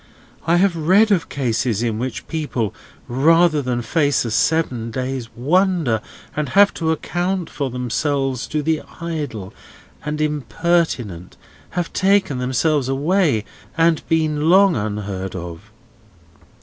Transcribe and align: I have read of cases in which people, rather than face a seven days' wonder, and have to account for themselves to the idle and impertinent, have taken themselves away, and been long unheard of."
I 0.47 0.55
have 0.57 0.75
read 0.75 1.11
of 1.11 1.29
cases 1.29 1.83
in 1.83 1.99
which 1.99 2.27
people, 2.27 2.73
rather 3.07 3.61
than 3.61 3.83
face 3.83 4.25
a 4.25 4.31
seven 4.31 4.89
days' 4.89 5.29
wonder, 5.35 6.01
and 6.35 6.49
have 6.49 6.73
to 6.73 6.89
account 6.89 7.51
for 7.51 7.69
themselves 7.69 8.47
to 8.47 8.63
the 8.63 8.81
idle 8.99 9.53
and 10.03 10.19
impertinent, 10.19 11.37
have 11.77 11.93
taken 11.93 12.39
themselves 12.39 12.89
away, 12.89 13.45
and 13.77 14.01
been 14.09 14.49
long 14.49 14.75
unheard 14.75 15.35
of." 15.35 15.69